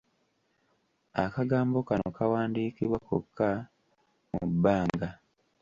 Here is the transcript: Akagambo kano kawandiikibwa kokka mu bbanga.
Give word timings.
Akagambo 1.23 1.77
kano 1.87 2.07
kawandiikibwa 2.17 2.97
kokka 3.07 3.49
mu 4.31 4.43
bbanga. 4.51 5.09